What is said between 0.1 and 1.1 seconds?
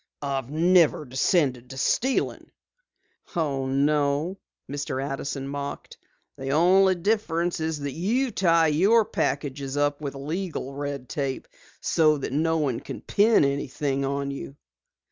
"I've never